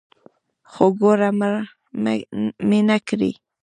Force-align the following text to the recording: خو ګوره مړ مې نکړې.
خو 0.71 0.85
ګوره 0.99 1.29
مړ 1.39 1.53
مې 2.67 2.79
نکړې. 2.89 3.31